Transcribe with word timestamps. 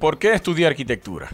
¿Por 0.00 0.18
qué 0.18 0.32
estudiar 0.32 0.70
arquitectura? 0.70 1.28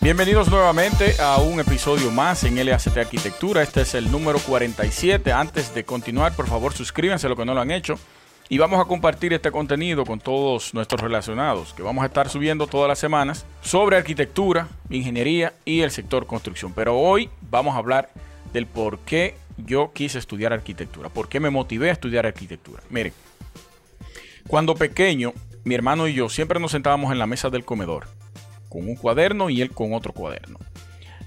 Bienvenidos 0.00 0.50
nuevamente 0.50 1.14
a 1.20 1.36
un 1.36 1.60
episodio 1.60 2.10
más 2.10 2.42
en 2.42 2.56
LACT 2.56 2.98
Arquitectura. 2.98 3.62
Este 3.62 3.82
es 3.82 3.94
el 3.94 4.10
número 4.10 4.40
47. 4.40 5.30
Antes 5.30 5.72
de 5.72 5.84
continuar, 5.84 6.34
por 6.34 6.48
favor, 6.48 6.72
suscríbanse 6.72 7.28
a 7.28 7.30
lo 7.30 7.36
que 7.36 7.44
no 7.44 7.54
lo 7.54 7.60
han 7.60 7.70
hecho. 7.70 7.96
Y 8.48 8.58
vamos 8.58 8.80
a 8.80 8.86
compartir 8.86 9.32
este 9.32 9.52
contenido 9.52 10.04
con 10.04 10.18
todos 10.18 10.74
nuestros 10.74 11.00
relacionados, 11.00 11.72
que 11.72 11.84
vamos 11.84 12.02
a 12.02 12.08
estar 12.08 12.28
subiendo 12.28 12.66
todas 12.66 12.88
las 12.88 12.98
semanas 12.98 13.46
sobre 13.62 13.96
arquitectura, 13.96 14.66
ingeniería 14.90 15.52
y 15.64 15.82
el 15.82 15.92
sector 15.92 16.26
construcción. 16.26 16.72
Pero 16.74 16.98
hoy 16.98 17.30
vamos 17.40 17.76
a 17.76 17.78
hablar 17.78 18.10
del 18.52 18.66
por 18.66 18.98
qué 18.98 19.36
yo 19.58 19.92
quise 19.94 20.18
estudiar 20.18 20.52
arquitectura, 20.52 21.08
por 21.08 21.28
qué 21.28 21.38
me 21.38 21.50
motivé 21.50 21.90
a 21.90 21.92
estudiar 21.92 22.26
arquitectura. 22.26 22.82
Miren, 22.90 23.12
cuando 24.48 24.74
pequeño, 24.74 25.32
mi 25.64 25.74
hermano 25.74 26.06
y 26.08 26.14
yo 26.14 26.28
siempre 26.28 26.60
nos 26.60 26.72
sentábamos 26.72 27.12
en 27.12 27.18
la 27.18 27.26
mesa 27.26 27.50
del 27.50 27.64
comedor 27.64 28.06
con 28.68 28.88
un 28.88 28.96
cuaderno 28.96 29.50
y 29.50 29.62
él 29.62 29.70
con 29.70 29.94
otro 29.94 30.12
cuaderno. 30.12 30.58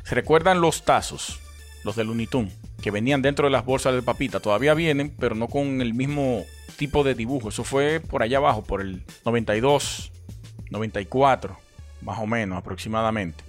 ¿Se 0.03 0.15
recuerdan 0.15 0.61
los 0.61 0.83
tazos, 0.83 1.39
los 1.83 1.95
del 1.95 2.09
Unitun, 2.09 2.51
que 2.81 2.91
venían 2.91 3.21
dentro 3.21 3.47
de 3.47 3.51
las 3.51 3.65
bolsas 3.65 3.93
de 3.93 4.01
papita? 4.01 4.39
Todavía 4.39 4.73
vienen, 4.73 5.15
pero 5.17 5.33
no 5.33 5.47
con 5.47 5.81
el 5.81 5.93
mismo 5.93 6.45
tipo 6.77 7.03
de 7.03 7.15
dibujo. 7.15 7.49
Eso 7.49 7.63
fue 7.63 7.99
por 7.99 8.21
allá 8.21 8.37
abajo, 8.37 8.63
por 8.63 8.81
el 8.81 9.03
92, 9.25 10.11
94, 10.69 11.57
más 12.01 12.19
o 12.19 12.27
menos 12.27 12.57
aproximadamente. 12.57 13.43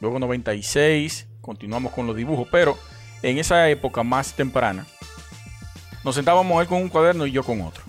Luego 0.00 0.18
96, 0.18 1.26
continuamos 1.40 1.92
con 1.92 2.06
los 2.06 2.16
dibujos, 2.16 2.48
pero 2.50 2.78
en 3.22 3.38
esa 3.38 3.68
época 3.68 4.02
más 4.02 4.34
temprana, 4.34 4.86
nos 6.04 6.14
sentábamos 6.14 6.60
él 6.62 6.68
con 6.68 6.80
un 6.80 6.88
cuaderno 6.88 7.26
y 7.26 7.32
yo 7.32 7.42
con 7.42 7.60
otro, 7.60 7.79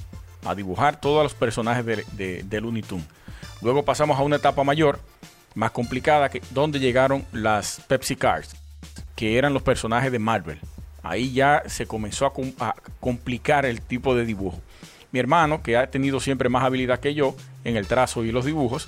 a 0.45 0.55
dibujar 0.55 0.99
todos 0.99 1.23
los 1.23 1.33
personajes 1.33 1.85
de, 1.85 2.05
de, 2.13 2.43
del 2.43 2.65
Unitun. 2.65 3.05
Luego 3.61 3.83
pasamos 3.83 4.17
a 4.17 4.23
una 4.23 4.37
etapa 4.37 4.63
mayor, 4.63 4.99
más 5.55 5.71
complicada, 5.71 6.29
que 6.29 6.41
donde 6.51 6.79
llegaron 6.79 7.25
las 7.31 7.81
Pepsi 7.87 8.15
Cars, 8.15 8.55
que 9.15 9.37
eran 9.37 9.53
los 9.53 9.61
personajes 9.61 10.11
de 10.11 10.19
Marvel. 10.19 10.59
Ahí 11.03 11.33
ya 11.33 11.63
se 11.65 11.85
comenzó 11.87 12.25
a, 12.25 12.75
complicar 12.99 13.65
el 13.65 13.81
tipo 13.81 14.15
de 14.15 14.25
dibujo. 14.25 14.59
Mi 15.11 15.19
hermano, 15.19 15.61
que 15.61 15.77
ha 15.77 15.87
tenido 15.89 16.19
siempre 16.19 16.49
más 16.49 16.63
habilidad 16.63 16.99
que 16.99 17.13
yo 17.13 17.35
en 17.63 17.75
el 17.75 17.87
trazo 17.87 18.23
y 18.23 18.31
los 18.31 18.45
dibujos, 18.45 18.87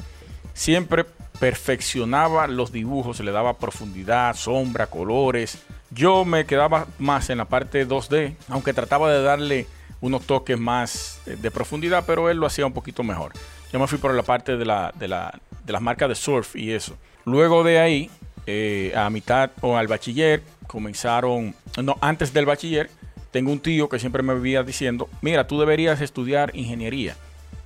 siempre 0.54 1.06
perfeccionaba 1.40 2.48
los 2.48 2.72
dibujos, 2.72 3.20
le 3.20 3.32
daba 3.32 3.58
profundidad, 3.58 4.36
sombra, 4.36 4.88
colores. 4.88 5.64
Yo 5.90 6.24
me 6.24 6.46
quedaba 6.46 6.88
más 7.00 7.30
en 7.30 7.40
la 7.40 7.46
parte 7.46 7.88
2D, 7.88 8.36
aunque 8.48 8.74
trataba 8.74 9.12
de 9.12 9.22
darle 9.22 9.68
unos 10.04 10.28
toques 10.28 10.60
más 10.60 11.22
eh, 11.26 11.38
de 11.42 11.50
profundidad, 11.50 12.04
pero 12.06 12.30
él 12.30 12.38
lo 12.38 12.46
hacía 12.46 12.66
un 12.66 12.74
poquito 12.74 13.04
mejor. 13.04 13.32
Yo 13.72 13.80
me 13.80 13.88
fui 13.88 13.98
por 13.98 14.14
la 14.14 14.22
parte 14.22 14.58
de 14.58 14.66
la, 14.66 14.94
de 15.00 15.08
la, 15.08 15.40
de 15.66 15.74
las 15.74 15.82
marcas 15.82 16.10
de 16.10 16.16
surf 16.16 16.58
y 16.58 16.72
eso. 16.72 16.98
Luego 17.24 17.64
de 17.64 17.80
ahí, 17.80 18.12
eh, 18.46 18.92
a 18.98 19.10
mitad 19.10 19.52
o 19.62 19.78
al 19.78 19.88
bachiller, 19.88 20.44
comenzaron, 20.68 21.56
no, 21.82 21.98
antes 22.02 22.34
del 22.34 22.46
bachiller, 22.46 22.90
tengo 23.32 23.50
un 23.50 23.60
tío 23.60 23.88
que 23.88 23.98
siempre 23.98 24.22
me 24.24 24.36
vivía 24.36 24.62
diciendo, 24.62 25.10
mira, 25.22 25.48
tú 25.48 25.58
deberías 25.58 26.02
estudiar 26.02 26.52
ingeniería, 26.54 27.16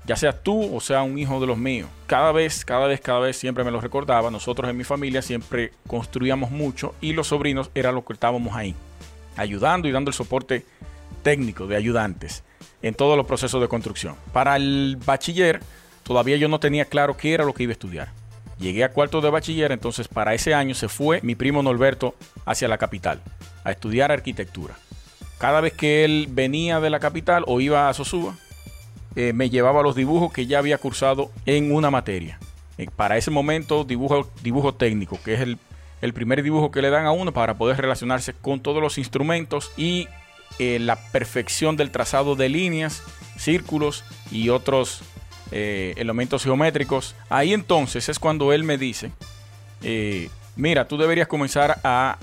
ya 0.05 0.15
seas 0.15 0.43
tú 0.43 0.75
o 0.75 0.79
sea 0.79 1.01
un 1.01 1.17
hijo 1.17 1.39
de 1.41 1.47
los 1.47 1.57
míos. 1.57 1.89
Cada 2.05 2.31
vez, 2.31 2.63
cada 2.63 2.85
vez, 2.85 3.01
cada 3.01 3.19
vez 3.19 3.35
siempre 3.35 3.63
me 3.63 3.71
lo 3.71 3.81
recordaba. 3.81 4.29
Nosotros 4.29 4.69
en 4.69 4.77
mi 4.77 4.83
familia 4.83 5.23
siempre 5.23 5.73
construíamos 5.87 6.51
mucho 6.51 6.93
y 7.01 7.13
los 7.13 7.27
sobrinos 7.27 7.71
eran 7.73 7.95
los 7.95 8.05
que 8.05 8.13
estábamos 8.13 8.55
ahí, 8.55 8.75
ayudando 9.35 9.87
y 9.87 9.91
dando 9.91 10.09
el 10.09 10.13
soporte 10.13 10.63
técnico 11.27 11.67
de 11.67 11.75
ayudantes 11.75 12.45
en 12.81 12.93
todos 12.93 13.17
los 13.17 13.25
procesos 13.25 13.59
de 13.59 13.67
construcción. 13.67 14.15
Para 14.31 14.55
el 14.55 14.97
bachiller, 15.05 15.59
todavía 16.03 16.37
yo 16.37 16.47
no 16.47 16.61
tenía 16.61 16.85
claro 16.85 17.17
qué 17.17 17.33
era 17.33 17.43
lo 17.43 17.53
que 17.53 17.63
iba 17.63 17.71
a 17.71 17.73
estudiar. 17.73 18.13
Llegué 18.59 18.85
a 18.85 18.93
cuarto 18.93 19.19
de 19.19 19.29
bachiller, 19.29 19.73
entonces 19.73 20.07
para 20.07 20.33
ese 20.33 20.53
año 20.53 20.73
se 20.73 20.87
fue 20.87 21.19
mi 21.23 21.35
primo 21.35 21.61
Norberto 21.61 22.15
hacia 22.45 22.69
la 22.69 22.77
capital 22.77 23.21
a 23.65 23.71
estudiar 23.71 24.09
arquitectura. 24.09 24.75
Cada 25.37 25.59
vez 25.59 25.73
que 25.73 26.05
él 26.05 26.27
venía 26.29 26.79
de 26.79 26.89
la 26.89 27.01
capital 27.01 27.43
o 27.45 27.59
iba 27.59 27.89
a 27.89 27.93
Sosúa, 27.93 28.37
eh, 29.17 29.33
me 29.33 29.49
llevaba 29.49 29.83
los 29.83 29.97
dibujos 29.97 30.31
que 30.31 30.47
ya 30.47 30.59
había 30.59 30.77
cursado 30.77 31.29
en 31.45 31.73
una 31.73 31.91
materia. 31.91 32.39
Eh, 32.77 32.87
para 32.95 33.17
ese 33.17 33.31
momento, 33.31 33.83
dibujo, 33.83 34.31
dibujo 34.43 34.75
técnico, 34.75 35.19
que 35.25 35.33
es 35.33 35.41
el, 35.41 35.57
el, 36.01 36.13
primer 36.13 36.41
dibujo 36.41 36.71
que 36.71 36.81
le 36.81 36.89
dan 36.89 37.05
a 37.05 37.11
uno 37.11 37.33
para 37.33 37.55
poder 37.55 37.75
relacionarse 37.75 38.31
con 38.31 38.61
todos 38.61 38.81
los 38.81 38.97
instrumentos 38.97 39.73
y 39.75 40.07
eh, 40.59 40.79
la 40.79 40.95
perfección 40.95 41.77
del 41.77 41.91
trazado 41.91 42.35
de 42.35 42.49
líneas, 42.49 43.03
círculos 43.37 44.03
y 44.31 44.49
otros 44.49 45.01
eh, 45.51 45.93
elementos 45.97 46.43
geométricos. 46.43 47.15
Ahí 47.29 47.53
entonces 47.53 48.09
es 48.09 48.19
cuando 48.19 48.51
él 48.53 48.63
me 48.63 48.77
dice, 48.77 49.11
eh, 49.83 50.29
mira, 50.55 50.87
tú 50.87 50.97
deberías 50.97 51.27
comenzar 51.27 51.79
a, 51.83 52.17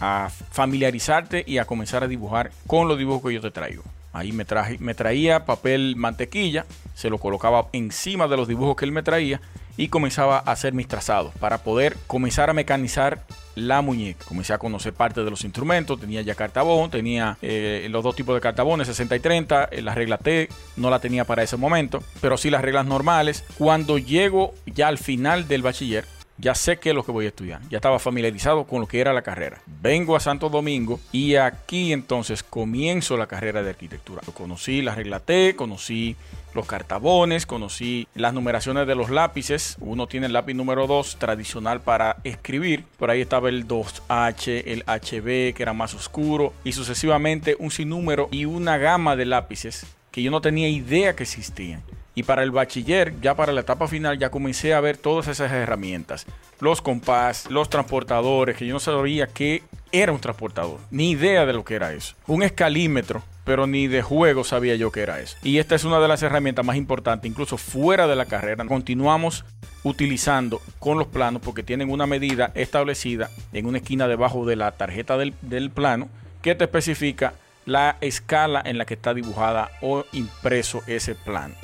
a, 0.00 0.30
familiarizarte 0.50 1.44
y 1.46 1.58
a 1.58 1.64
comenzar 1.64 2.02
a 2.04 2.08
dibujar 2.08 2.50
con 2.66 2.88
los 2.88 2.98
dibujos 2.98 3.28
que 3.28 3.34
yo 3.34 3.40
te 3.40 3.50
traigo. 3.50 3.82
Ahí 4.12 4.32
me, 4.32 4.44
traje, 4.44 4.78
me 4.78 4.94
traía 4.94 5.44
papel 5.44 5.94
mantequilla, 5.96 6.64
se 6.94 7.10
lo 7.10 7.18
colocaba 7.18 7.68
encima 7.72 8.28
de 8.28 8.36
los 8.36 8.48
dibujos 8.48 8.76
que 8.76 8.84
él 8.84 8.92
me 8.92 9.02
traía 9.02 9.40
y 9.76 9.88
comenzaba 9.88 10.38
a 10.38 10.52
hacer 10.52 10.72
mis 10.72 10.88
trazados 10.88 11.34
para 11.34 11.58
poder 11.58 11.96
comenzar 12.06 12.50
a 12.50 12.52
mecanizar 12.52 13.24
la 13.54 13.80
muñeca. 13.82 14.24
Comencé 14.26 14.52
a 14.52 14.58
conocer 14.58 14.92
parte 14.92 15.24
de 15.24 15.30
los 15.30 15.44
instrumentos, 15.44 15.98
tenía 15.98 16.22
ya 16.22 16.34
cartabón, 16.34 16.90
tenía 16.90 17.38
eh, 17.42 17.86
los 17.90 18.04
dos 18.04 18.14
tipos 18.14 18.34
de 18.34 18.40
cartabones, 18.40 18.86
60 18.86 19.16
y 19.16 19.20
30, 19.20 19.64
eh, 19.64 19.82
la 19.82 19.94
regla 19.94 20.18
T 20.18 20.48
no 20.76 20.90
la 20.90 21.00
tenía 21.00 21.24
para 21.24 21.42
ese 21.42 21.56
momento, 21.56 22.02
pero 22.20 22.36
sí 22.36 22.50
las 22.50 22.62
reglas 22.62 22.86
normales. 22.86 23.44
Cuando 23.58 23.98
llego 23.98 24.54
ya 24.66 24.88
al 24.88 24.98
final 24.98 25.48
del 25.48 25.62
bachiller, 25.62 26.04
ya 26.38 26.54
sé 26.54 26.78
qué 26.78 26.90
es 26.90 26.94
lo 26.94 27.02
que 27.02 27.12
voy 27.12 27.24
a 27.24 27.28
estudiar. 27.28 27.60
Ya 27.70 27.78
estaba 27.78 27.98
familiarizado 27.98 28.64
con 28.64 28.80
lo 28.80 28.86
que 28.86 29.00
era 29.00 29.12
la 29.12 29.22
carrera. 29.22 29.60
Vengo 29.80 30.16
a 30.16 30.20
Santo 30.20 30.48
Domingo 30.50 31.00
y 31.12 31.36
aquí 31.36 31.92
entonces 31.92 32.42
comienzo 32.42 33.16
la 33.16 33.26
carrera 33.26 33.62
de 33.62 33.70
arquitectura. 33.70 34.20
Conocí 34.34 34.82
la 34.82 34.94
regla 34.94 35.20
T, 35.20 35.56
conocí 35.56 36.14
los 36.56 36.66
cartabones, 36.66 37.46
conocí 37.46 38.08
las 38.14 38.34
numeraciones 38.34 38.86
de 38.86 38.94
los 38.94 39.10
lápices. 39.10 39.76
Uno 39.78 40.08
tiene 40.08 40.26
el 40.26 40.32
lápiz 40.32 40.54
número 40.54 40.86
2 40.86 41.16
tradicional 41.18 41.80
para 41.80 42.16
escribir. 42.24 42.84
Por 42.98 43.10
ahí 43.10 43.20
estaba 43.20 43.48
el 43.48 43.68
2H, 43.68 44.62
el 44.66 44.82
HB 44.84 45.54
que 45.54 45.62
era 45.62 45.72
más 45.72 45.94
oscuro 45.94 46.52
y 46.64 46.72
sucesivamente 46.72 47.56
un 47.58 47.70
sinnúmero 47.70 48.28
y 48.32 48.44
una 48.44 48.78
gama 48.78 49.14
de 49.14 49.26
lápices 49.26 49.86
que 50.10 50.22
yo 50.22 50.30
no 50.30 50.40
tenía 50.40 50.68
idea 50.68 51.14
que 51.14 51.22
existían. 51.22 51.82
Y 52.14 52.22
para 52.22 52.42
el 52.42 52.50
bachiller, 52.50 53.12
ya 53.20 53.34
para 53.34 53.52
la 53.52 53.60
etapa 53.60 53.86
final, 53.86 54.18
ya 54.18 54.30
comencé 54.30 54.72
a 54.72 54.80
ver 54.80 54.96
todas 54.96 55.28
esas 55.28 55.52
herramientas. 55.52 56.24
Los 56.60 56.80
compás, 56.80 57.50
los 57.50 57.68
transportadores, 57.68 58.56
que 58.56 58.66
yo 58.66 58.72
no 58.72 58.80
sabía 58.80 59.26
qué 59.26 59.62
era 59.92 60.12
un 60.12 60.18
transportador. 60.18 60.78
Ni 60.90 61.10
idea 61.10 61.44
de 61.44 61.52
lo 61.52 61.62
que 61.62 61.74
era 61.74 61.92
eso. 61.92 62.14
Un 62.26 62.42
escalímetro, 62.42 63.22
pero 63.46 63.68
ni 63.68 63.86
de 63.86 64.02
juego 64.02 64.42
sabía 64.42 64.74
yo 64.74 64.90
qué 64.90 65.02
era 65.02 65.20
eso. 65.20 65.36
Y 65.44 65.58
esta 65.58 65.76
es 65.76 65.84
una 65.84 66.00
de 66.00 66.08
las 66.08 66.20
herramientas 66.24 66.66
más 66.66 66.76
importantes, 66.76 67.30
incluso 67.30 67.56
fuera 67.56 68.08
de 68.08 68.16
la 68.16 68.26
carrera. 68.26 68.66
Continuamos 68.66 69.44
utilizando 69.84 70.60
con 70.80 70.98
los 70.98 71.06
planos 71.06 71.40
porque 71.42 71.62
tienen 71.62 71.90
una 71.90 72.08
medida 72.08 72.50
establecida 72.56 73.30
en 73.52 73.66
una 73.66 73.78
esquina 73.78 74.08
debajo 74.08 74.44
de 74.46 74.56
la 74.56 74.72
tarjeta 74.72 75.16
del, 75.16 75.32
del 75.42 75.70
plano 75.70 76.08
que 76.42 76.56
te 76.56 76.64
especifica 76.64 77.34
la 77.66 77.98
escala 78.00 78.60
en 78.64 78.78
la 78.78 78.84
que 78.84 78.94
está 78.94 79.14
dibujada 79.14 79.70
o 79.80 80.04
impreso 80.12 80.82
ese 80.88 81.14
plano. 81.14 81.54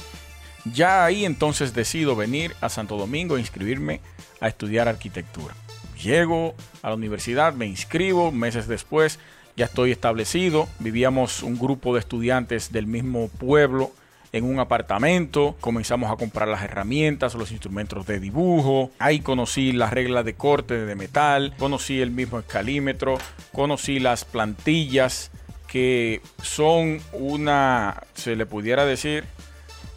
Ya 0.65 1.04
ahí 1.04 1.25
entonces 1.25 1.75
decido 1.75 2.15
venir 2.15 2.54
a 2.60 2.69
Santo 2.69 2.97
Domingo 2.97 3.37
e 3.37 3.41
inscribirme 3.41 4.00
a 4.41 4.47
estudiar 4.47 4.87
arquitectura. 4.87 5.56
Llego 6.00 6.54
a 6.82 6.91
la 6.91 6.94
universidad, 6.94 7.54
me 7.54 7.66
inscribo, 7.66 8.31
meses 8.31 8.69
después 8.69 9.19
ya 9.56 9.66
estoy 9.66 9.92
establecido. 9.92 10.68
Vivíamos 10.78 11.42
un 11.42 11.58
grupo 11.58 11.94
de 11.94 12.00
estudiantes 12.00 12.72
del 12.72 12.86
mismo 12.86 13.28
pueblo 13.28 13.92
en 14.32 14.44
un 14.44 14.58
apartamento, 14.58 15.56
comenzamos 15.60 16.10
a 16.10 16.16
comprar 16.16 16.48
las 16.48 16.62
herramientas, 16.62 17.34
los 17.34 17.53
instrumentos 17.53 18.06
de 18.06 18.18
dibujo, 18.18 18.91
ahí 18.98 19.21
conocí 19.21 19.72
las 19.72 19.92
reglas 19.92 20.24
de 20.24 20.34
corte 20.34 20.86
de 20.86 20.94
metal, 20.94 21.54
conocí 21.59 22.00
el 22.00 22.10
mismo 22.10 22.38
escalímetro, 22.38 23.18
conocí 23.53 24.00
las 24.00 24.24
plantillas 24.24 25.30
que 25.66 26.22
son 26.42 27.00
una, 27.12 28.03
se 28.15 28.36
le 28.36 28.47
pudiera 28.47 28.86
decir, 28.86 29.24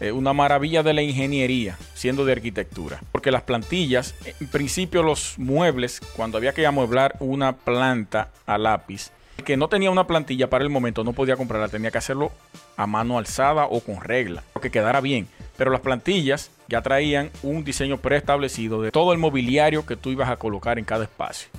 eh, 0.02 0.12
una 0.12 0.34
maravilla 0.34 0.84
de 0.84 0.94
la 0.94 1.02
ingeniería, 1.02 1.78
siendo 1.94 2.26
de 2.26 2.34
arquitectura. 2.34 3.02
Porque 3.14 3.32
las 3.32 3.44
plantillas, 3.44 4.16
en 4.40 4.48
principio 4.48 5.04
los 5.04 5.40
muebles, 5.40 6.02
cuando 6.16 6.38
había 6.38 6.54
que 6.54 6.66
amueblar 6.66 7.16
una 7.20 7.56
planta 7.56 8.30
a 8.46 8.58
lápiz, 8.58 9.12
que 9.44 9.58
no 9.58 9.68
tenía 9.68 9.92
una 9.92 10.08
plantilla 10.08 10.50
para 10.50 10.64
el 10.64 10.70
momento 10.70 11.04
no 11.04 11.14
podía 11.14 11.36
comprarla, 11.36 11.68
tenía 11.68 11.92
que 11.92 11.98
hacerlo 11.98 12.32
a 12.78 12.88
mano 12.88 13.18
alzada 13.18 13.66
o 13.66 13.80
con 13.82 14.02
regla, 14.02 14.44
que 14.62 14.72
quedara 14.72 15.02
bien. 15.02 15.28
Pero 15.58 15.72
las 15.72 15.82
plantillas 15.82 16.52
ya 16.68 16.82
traían 16.82 17.32
un 17.44 17.64
diseño 17.64 17.98
preestablecido 17.98 18.82
de 18.82 18.92
todo 18.92 19.14
el 19.14 19.20
mobiliario 19.20 19.86
que 19.86 19.96
tú 19.96 20.10
ibas 20.10 20.30
a 20.30 20.38
colocar 20.38 20.80
en 20.80 20.86
cada 20.86 21.04
espacio, 21.04 21.50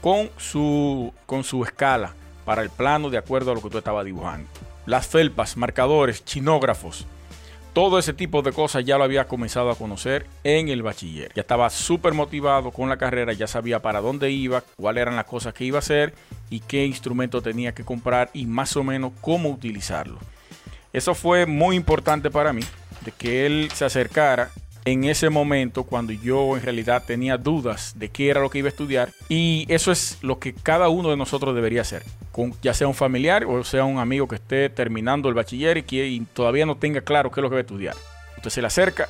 con 0.00 0.30
su, 0.36 1.12
con 1.26 1.44
su 1.44 1.64
escala 1.64 2.14
para 2.44 2.62
el 2.62 2.70
plano 2.70 3.10
de 3.10 3.18
acuerdo 3.18 3.52
a 3.52 3.54
lo 3.54 3.62
que 3.62 3.70
tú 3.70 3.78
estabas 3.78 4.04
dibujando. 4.04 4.48
Las 4.86 5.06
felpas, 5.06 5.56
marcadores, 5.56 6.24
chinógrafos, 6.24 7.06
todo 7.72 7.98
ese 7.98 8.12
tipo 8.12 8.42
de 8.42 8.52
cosas 8.52 8.84
ya 8.84 8.98
lo 8.98 9.04
había 9.04 9.26
comenzado 9.26 9.70
a 9.70 9.76
conocer 9.76 10.26
en 10.44 10.68
el 10.68 10.82
bachiller. 10.82 11.32
Ya 11.34 11.42
estaba 11.42 11.70
súper 11.70 12.12
motivado 12.12 12.70
con 12.70 12.88
la 12.88 12.98
carrera, 12.98 13.32
ya 13.32 13.46
sabía 13.46 13.80
para 13.80 14.00
dónde 14.00 14.30
iba, 14.30 14.62
cuáles 14.76 15.02
eran 15.02 15.16
las 15.16 15.24
cosas 15.24 15.54
que 15.54 15.64
iba 15.64 15.78
a 15.78 15.80
hacer 15.80 16.14
y 16.50 16.60
qué 16.60 16.84
instrumento 16.84 17.40
tenía 17.40 17.72
que 17.72 17.84
comprar 17.84 18.30
y 18.34 18.46
más 18.46 18.76
o 18.76 18.84
menos 18.84 19.12
cómo 19.20 19.48
utilizarlo. 19.50 20.18
Eso 20.92 21.14
fue 21.14 21.46
muy 21.46 21.76
importante 21.76 22.30
para 22.30 22.52
mí, 22.52 22.62
de 23.04 23.12
que 23.12 23.46
él 23.46 23.70
se 23.72 23.86
acercara 23.86 24.50
en 24.84 25.04
ese 25.04 25.30
momento 25.30 25.84
cuando 25.84 26.12
yo 26.12 26.56
en 26.56 26.62
realidad 26.62 27.04
tenía 27.06 27.38
dudas 27.38 27.92
de 27.96 28.08
qué 28.10 28.30
era 28.30 28.40
lo 28.40 28.50
que 28.50 28.58
iba 28.58 28.68
a 28.68 28.70
estudiar. 28.70 29.12
Y 29.28 29.66
eso 29.68 29.92
es 29.92 30.18
lo 30.22 30.38
que 30.38 30.52
cada 30.52 30.88
uno 30.88 31.10
de 31.10 31.16
nosotros 31.16 31.54
debería 31.54 31.82
hacer, 31.82 32.02
con, 32.32 32.54
ya 32.62 32.74
sea 32.74 32.88
un 32.88 32.94
familiar 32.94 33.44
o 33.44 33.62
sea 33.64 33.84
un 33.84 33.98
amigo 33.98 34.28
que 34.28 34.36
esté 34.36 34.68
terminando 34.70 35.28
el 35.28 35.34
bachiller 35.34 35.78
y 35.78 35.82
que 35.82 36.22
todavía 36.32 36.66
no 36.66 36.76
tenga 36.76 37.00
claro 37.00 37.30
qué 37.30 37.40
es 37.40 37.42
lo 37.42 37.48
que 37.48 37.54
va 37.54 37.60
a 37.60 37.62
estudiar. 37.62 37.96
Usted 38.36 38.50
se 38.50 38.60
le 38.60 38.66
acerca, 38.66 39.08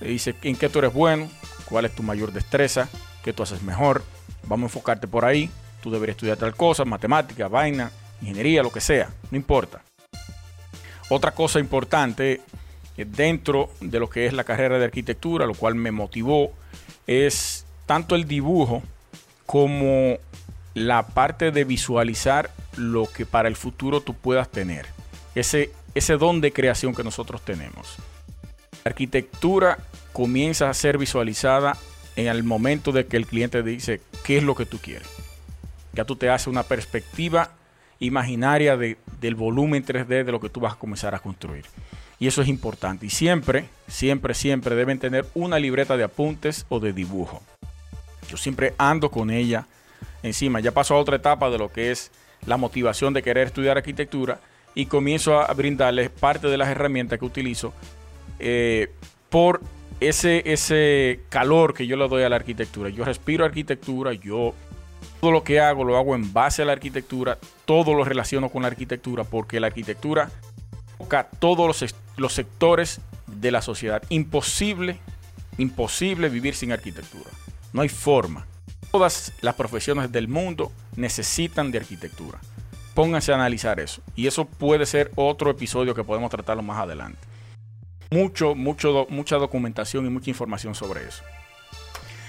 le 0.00 0.08
dice 0.08 0.34
en 0.42 0.56
qué 0.56 0.68
tú 0.68 0.78
eres 0.78 0.92
bueno, 0.92 1.28
cuál 1.66 1.84
es 1.84 1.94
tu 1.94 2.02
mayor 2.02 2.32
destreza, 2.32 2.88
qué 3.22 3.32
tú 3.32 3.42
haces 3.42 3.62
mejor, 3.62 4.02
vamos 4.46 4.64
a 4.64 4.66
enfocarte 4.66 5.06
por 5.06 5.24
ahí, 5.24 5.50
tú 5.82 5.90
deberías 5.90 6.14
estudiar 6.14 6.38
tal 6.38 6.54
cosa, 6.54 6.84
matemática, 6.84 7.48
vaina, 7.48 7.90
ingeniería, 8.22 8.62
lo 8.62 8.72
que 8.72 8.80
sea, 8.80 9.10
no 9.30 9.36
importa. 9.36 9.82
Otra 11.10 11.32
cosa 11.32 11.60
importante 11.60 12.40
dentro 12.96 13.70
de 13.80 13.98
lo 13.98 14.08
que 14.08 14.26
es 14.26 14.32
la 14.32 14.44
carrera 14.44 14.78
de 14.78 14.84
arquitectura, 14.84 15.46
lo 15.46 15.54
cual 15.54 15.74
me 15.74 15.90
motivó, 15.90 16.52
es 17.06 17.66
tanto 17.86 18.14
el 18.14 18.26
dibujo 18.26 18.82
como 19.46 20.16
la 20.74 21.06
parte 21.08 21.50
de 21.50 21.64
visualizar 21.64 22.50
lo 22.76 23.06
que 23.06 23.26
para 23.26 23.48
el 23.48 23.56
futuro 23.56 24.00
tú 24.00 24.14
puedas 24.14 24.48
tener. 24.48 24.86
Ese, 25.34 25.70
ese 25.94 26.16
don 26.16 26.40
de 26.40 26.52
creación 26.52 26.94
que 26.94 27.04
nosotros 27.04 27.44
tenemos. 27.44 27.96
La 28.84 28.90
arquitectura 28.90 29.78
comienza 30.12 30.70
a 30.70 30.74
ser 30.74 30.98
visualizada 30.98 31.76
en 32.16 32.28
el 32.28 32.44
momento 32.44 32.92
de 32.92 33.06
que 33.06 33.16
el 33.16 33.26
cliente 33.26 33.62
dice 33.62 34.00
qué 34.24 34.38
es 34.38 34.42
lo 34.42 34.54
que 34.54 34.66
tú 34.66 34.78
quieres. 34.78 35.08
Ya 35.92 36.04
tú 36.04 36.16
te 36.16 36.30
haces 36.30 36.46
una 36.48 36.62
perspectiva 36.62 37.50
imaginaria 38.00 38.76
de, 38.76 38.96
del 39.20 39.34
volumen 39.34 39.84
3D 39.84 40.24
de 40.24 40.32
lo 40.32 40.40
que 40.40 40.50
tú 40.50 40.60
vas 40.60 40.74
a 40.74 40.78
comenzar 40.78 41.14
a 41.14 41.20
construir. 41.20 41.64
Y 42.24 42.26
eso 42.26 42.40
es 42.40 42.48
importante. 42.48 43.04
Y 43.04 43.10
siempre, 43.10 43.66
siempre, 43.86 44.32
siempre 44.32 44.74
deben 44.74 44.98
tener 44.98 45.26
una 45.34 45.58
libreta 45.58 45.98
de 45.98 46.04
apuntes 46.04 46.64
o 46.70 46.80
de 46.80 46.94
dibujo. 46.94 47.42
Yo 48.30 48.38
siempre 48.38 48.72
ando 48.78 49.10
con 49.10 49.30
ella 49.30 49.66
encima. 50.22 50.60
Ya 50.60 50.72
paso 50.72 50.94
a 50.94 50.98
otra 51.00 51.16
etapa 51.16 51.50
de 51.50 51.58
lo 51.58 51.70
que 51.70 51.90
es 51.90 52.10
la 52.46 52.56
motivación 52.56 53.12
de 53.12 53.22
querer 53.22 53.48
estudiar 53.48 53.76
arquitectura 53.76 54.40
y 54.74 54.86
comienzo 54.86 55.38
a 55.38 55.52
brindarles 55.52 56.08
parte 56.08 56.48
de 56.48 56.56
las 56.56 56.70
herramientas 56.70 57.18
que 57.18 57.26
utilizo 57.26 57.74
eh, 58.38 58.90
por 59.28 59.60
ese, 60.00 60.50
ese 60.50 61.20
calor 61.28 61.74
que 61.74 61.86
yo 61.86 61.98
le 61.98 62.08
doy 62.08 62.22
a 62.22 62.30
la 62.30 62.36
arquitectura. 62.36 62.88
Yo 62.88 63.04
respiro 63.04 63.44
arquitectura, 63.44 64.14
yo 64.14 64.54
todo 65.20 65.30
lo 65.30 65.44
que 65.44 65.60
hago 65.60 65.84
lo 65.84 65.98
hago 65.98 66.14
en 66.14 66.32
base 66.32 66.62
a 66.62 66.64
la 66.64 66.72
arquitectura, 66.72 67.36
todo 67.66 67.92
lo 67.92 68.02
relaciono 68.02 68.48
con 68.48 68.62
la 68.62 68.68
arquitectura 68.68 69.24
porque 69.24 69.60
la 69.60 69.66
arquitectura 69.66 70.30
toca 70.96 71.28
todos 71.38 71.66
los, 71.66 71.94
los 72.16 72.32
sectores 72.32 73.00
de 73.26 73.50
la 73.50 73.62
sociedad. 73.62 74.02
Imposible, 74.08 74.98
imposible 75.58 76.28
vivir 76.28 76.54
sin 76.54 76.72
arquitectura. 76.72 77.30
No 77.72 77.82
hay 77.82 77.88
forma. 77.88 78.46
Todas 78.90 79.32
las 79.40 79.54
profesiones 79.54 80.12
del 80.12 80.28
mundo 80.28 80.70
necesitan 80.96 81.70
de 81.72 81.78
arquitectura. 81.78 82.38
Pónganse 82.94 83.32
a 83.32 83.34
analizar 83.34 83.80
eso. 83.80 84.02
Y 84.14 84.28
eso 84.28 84.44
puede 84.44 84.86
ser 84.86 85.10
otro 85.16 85.50
episodio 85.50 85.94
que 85.94 86.04
podemos 86.04 86.30
tratarlo 86.30 86.62
más 86.62 86.78
adelante. 86.78 87.18
Mucho, 88.10 88.54
mucho, 88.54 89.06
mucha 89.10 89.36
documentación 89.36 90.06
y 90.06 90.10
mucha 90.10 90.30
información 90.30 90.74
sobre 90.76 91.08
eso. 91.08 91.24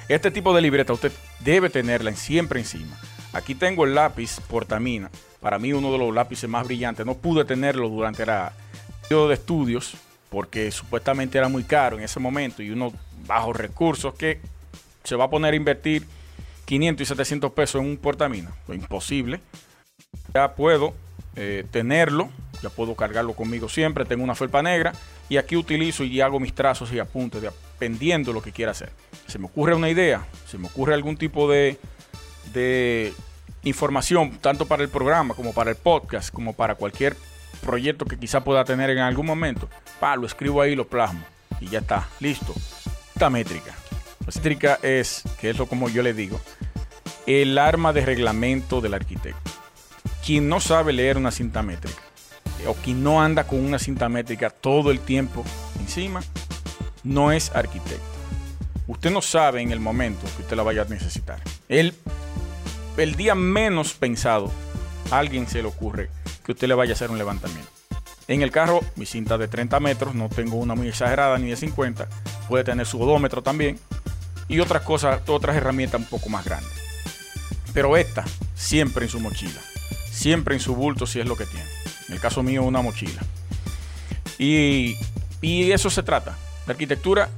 Este 0.09 0.31
tipo 0.31 0.55
de 0.55 0.61
libreta 0.61 0.93
usted 0.93 1.11
debe 1.41 1.69
tenerla 1.69 2.11
siempre 2.15 2.59
encima. 2.59 2.97
Aquí 3.33 3.53
tengo 3.53 3.85
el 3.85 3.93
lápiz 3.93 4.39
Portamina. 4.47 5.11
Para 5.39 5.59
mí 5.59 5.73
uno 5.73 5.91
de 5.91 5.97
los 5.99 6.13
lápices 6.13 6.49
más 6.49 6.65
brillantes. 6.65 7.05
No 7.05 7.15
pude 7.15 7.45
tenerlo 7.45 7.89
durante 7.89 8.23
periodo 8.23 8.53
de 9.09 9.33
estudios 9.33 9.95
porque 10.29 10.71
supuestamente 10.71 11.37
era 11.37 11.47
muy 11.47 11.63
caro 11.63 11.97
en 11.97 12.03
ese 12.03 12.19
momento 12.19 12.61
y 12.61 12.69
unos 12.69 12.93
bajos 13.25 13.55
recursos 13.55 14.13
que 14.15 14.39
se 15.03 15.15
va 15.15 15.25
a 15.25 15.29
poner 15.29 15.53
a 15.53 15.57
invertir 15.57 16.05
500 16.65 17.01
y 17.01 17.05
700 17.05 17.51
pesos 17.53 17.81
en 17.81 17.87
un 17.87 17.97
portamina. 17.97 18.51
Pues 18.65 18.79
imposible. 18.79 19.39
Ya 20.33 20.53
puedo 20.55 20.93
eh, 21.35 21.63
tenerlo, 21.71 22.29
ya 22.61 22.69
puedo 22.69 22.95
cargarlo 22.95 23.33
conmigo 23.33 23.69
siempre. 23.69 24.05
Tengo 24.05 24.23
una 24.23 24.35
felpa 24.35 24.61
negra 24.61 24.93
y 25.29 25.37
aquí 25.37 25.55
utilizo 25.55 26.03
y 26.03 26.19
hago 26.21 26.39
mis 26.39 26.53
trazos 26.53 26.91
y 26.91 26.99
apuntes 26.99 27.41
dependiendo 27.41 28.31
de 28.31 28.33
lo 28.33 28.41
que 28.41 28.51
quiera 28.51 28.71
hacer. 28.71 28.89
Se 29.27 29.39
me 29.39 29.45
ocurre 29.45 29.75
una 29.75 29.89
idea, 29.89 30.25
se 30.47 30.57
me 30.57 30.67
ocurre 30.67 30.95
algún 30.95 31.17
tipo 31.17 31.49
de, 31.49 31.77
de 32.51 33.13
información, 33.63 34.37
tanto 34.41 34.65
para 34.65 34.83
el 34.83 34.89
programa 34.89 35.33
como 35.33 35.53
para 35.53 35.69
el 35.69 35.77
podcast, 35.77 36.33
como 36.33 36.53
para 36.53 36.75
cualquier 36.75 37.15
proyecto 37.55 38.05
que 38.05 38.17
quizá 38.17 38.43
pueda 38.43 38.63
tener 38.65 38.89
en 38.89 38.99
algún 38.99 39.25
momento. 39.25 39.69
Lo 40.17 40.27
escribo 40.27 40.61
ahí, 40.61 40.75
lo 40.75 40.87
plasmo 40.87 41.25
y 41.59 41.67
ya 41.67 41.79
está, 41.79 42.07
listo. 42.19 42.53
Esta 43.13 43.29
métrica 43.29 43.73
la 44.25 44.31
métrica 44.33 44.79
es, 44.81 45.23
que 45.39 45.51
es 45.51 45.57
lo 45.57 45.67
como 45.67 45.87
yo 45.89 46.01
le 46.01 46.13
digo, 46.13 46.39
el 47.27 47.57
arma 47.57 47.93
de 47.93 48.05
reglamento 48.05 48.81
del 48.81 48.95
arquitecto. 48.95 49.51
Quien 50.25 50.49
no 50.49 50.59
sabe 50.59 50.93
leer 50.93 51.17
una 51.17 51.31
cinta 51.31 51.61
métrica 51.61 52.01
o 52.67 52.73
quien 52.73 53.03
no 53.03 53.21
anda 53.21 53.45
con 53.45 53.63
una 53.63 53.77
cinta 53.77 54.09
métrica 54.09 54.49
todo 54.49 54.89
el 54.89 54.99
tiempo 54.99 55.43
encima, 55.79 56.21
no 57.03 57.31
es 57.31 57.51
arquitecto. 57.51 58.03
Usted 58.87 59.11
no 59.11 59.21
sabe 59.21 59.61
en 59.61 59.71
el 59.71 59.79
momento 59.79 60.25
que 60.35 60.41
usted 60.41 60.57
la 60.57 60.63
vaya 60.63 60.81
a 60.81 60.85
necesitar. 60.85 61.39
El, 61.69 61.93
el 62.97 63.15
día 63.15 63.35
menos 63.35 63.93
pensado, 63.93 64.51
alguien 65.11 65.47
se 65.47 65.61
le 65.61 65.67
ocurre 65.67 66.09
que 66.45 66.51
usted 66.51 66.67
le 66.67 66.75
vaya 66.75 66.91
a 66.91 66.95
hacer 66.95 67.09
un 67.09 67.17
levantamiento. 67.17 67.69
En 68.27 68.41
el 68.41 68.51
carro, 68.51 68.81
mi 68.95 69.05
cinta 69.05 69.37
de 69.37 69.47
30 69.47 69.79
metros, 69.79 70.15
no 70.15 70.29
tengo 70.29 70.57
una 70.57 70.75
muy 70.75 70.87
exagerada 70.87 71.37
ni 71.37 71.49
de 71.49 71.55
50, 71.55 72.07
puede 72.47 72.63
tener 72.63 72.85
su 72.85 73.01
odómetro 73.01 73.41
también, 73.41 73.79
y 74.47 74.59
otras 74.59 74.83
cosas, 74.83 75.21
otras 75.27 75.55
herramientas 75.55 76.01
un 76.01 76.07
poco 76.07 76.29
más 76.29 76.45
grandes. 76.45 76.71
Pero 77.73 77.97
esta, 77.97 78.23
siempre 78.55 79.05
en 79.05 79.11
su 79.11 79.19
mochila, 79.19 79.61
siempre 80.11 80.55
en 80.55 80.61
su 80.61 80.75
bulto 80.75 81.05
si 81.05 81.19
es 81.19 81.25
lo 81.25 81.35
que 81.35 81.45
tiene. 81.45 81.69
En 82.07 82.15
el 82.15 82.19
caso 82.19 82.41
mío, 82.41 82.63
una 82.63 82.81
mochila. 82.81 83.21
Y, 84.37 84.95
y 85.41 85.71
eso 85.71 85.89
se 85.89 86.03
trata. 86.03 86.37
La 86.67 86.71
arquitectura, 86.73 87.29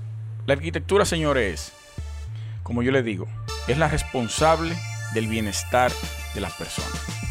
la 0.46 0.54
arquitectura, 0.54 1.06
señores, 1.06 1.72
como 2.64 2.84
yo 2.84 2.92
les 2.92 3.04
digo, 3.04 3.28
es 3.68 3.78
la 3.78 3.88
responsable 3.88 4.76
del 5.14 5.28
bienestar 5.28 5.92
de 6.34 6.42
las 6.42 6.54
personas. 6.54 7.27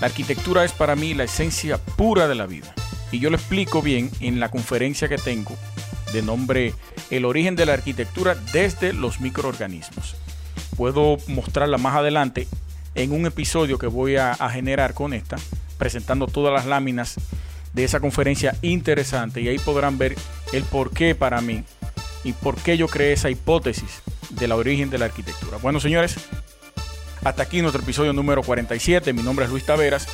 La 0.00 0.08
arquitectura 0.08 0.64
es 0.64 0.72
para 0.72 0.94
mí 0.94 1.14
la 1.14 1.24
esencia 1.24 1.78
pura 1.78 2.28
de 2.28 2.34
la 2.34 2.46
vida. 2.46 2.74
Y 3.10 3.18
yo 3.18 3.30
lo 3.30 3.36
explico 3.36 3.80
bien 3.80 4.10
en 4.20 4.40
la 4.40 4.50
conferencia 4.50 5.08
que 5.08 5.16
tengo 5.16 5.56
de 6.12 6.22
nombre 6.22 6.74
El 7.10 7.24
origen 7.24 7.56
de 7.56 7.66
la 7.66 7.74
arquitectura 7.74 8.34
desde 8.52 8.92
los 8.92 9.20
microorganismos. 9.20 10.16
Puedo 10.76 11.16
mostrarla 11.28 11.78
más 11.78 11.96
adelante 11.96 12.46
en 12.94 13.12
un 13.12 13.26
episodio 13.26 13.78
que 13.78 13.86
voy 13.86 14.16
a, 14.16 14.34
generar 14.50 14.92
con 14.94 15.12
esta, 15.14 15.36
presentando 15.78 16.26
todas 16.26 16.52
las 16.52 16.66
láminas 16.66 17.16
de 17.72 17.84
esa 17.84 18.00
conferencia 18.00 18.56
interesante 18.62 19.40
y 19.40 19.48
ahí 19.48 19.58
podrán 19.58 19.98
ver 19.98 20.16
el 20.52 20.64
por 20.64 20.90
qué 20.90 21.14
para 21.14 21.40
mí 21.40 21.62
y 22.24 22.32
por 22.32 22.56
qué 22.56 22.76
yo 22.76 22.88
creé 22.88 23.12
esa 23.12 23.30
hipótesis 23.30 24.02
de 24.30 24.48
la 24.48 24.56
origen 24.56 24.90
de 24.90 24.98
la 24.98 25.04
arquitectura. 25.06 25.58
Bueno, 25.58 25.78
señores, 25.78 26.16
hasta 27.28 27.42
aquí 27.42 27.60
nuestro 27.60 27.82
episodio 27.82 28.12
número 28.12 28.42
47. 28.42 29.12
Mi 29.12 29.22
nombre 29.22 29.46
es 29.46 29.50
Luis 29.50 29.64
Taveras. 29.64 30.06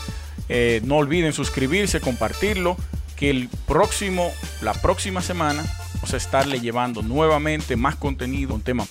Eh, 0.49 0.81
no 0.85 0.97
olviden 0.97 1.35
suscribirse, 1.35 2.00
compartirlo, 2.00 2.76
que 3.16 3.28
el 3.28 3.50
próximo, 3.66 4.33
la 4.62 4.73
próxima 4.73 5.21
semana 5.21 5.62
vamos 5.95 6.14
a 6.14 6.16
estarle 6.16 6.61
llevando 6.61 7.02
nuevamente 7.02 7.76
más 7.76 7.97
contenido, 7.97 8.54
un 8.54 8.62
tema 8.62 8.87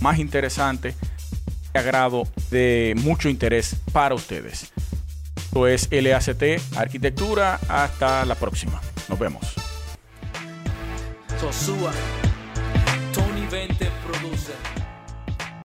más 0.00 0.18
interesante, 0.18 0.94
de 1.72 1.78
agrado, 1.78 2.26
de 2.50 2.94
mucho 2.96 3.28
interés 3.28 3.76
para 3.92 4.16
ustedes. 4.16 4.72
Esto 5.36 5.68
es 5.68 5.88
LACT 5.90 6.76
Arquitectura. 6.76 7.60
Hasta 7.68 8.24
la 8.24 8.34
próxima. 8.34 8.80
Nos 9.08 9.18
vemos. 9.18 9.54
Tony 13.12 13.46
20 13.48 13.88
produce. 14.06 14.69